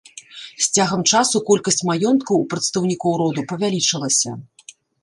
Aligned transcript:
З 0.43 0.65
цягам 0.75 1.03
часу 1.11 1.43
колькасць 1.51 1.79
маёнткаў 1.91 2.35
у 2.41 2.49
прадстаўнікоў 2.55 3.13
роду 3.25 3.49
павялічылася. 3.55 4.39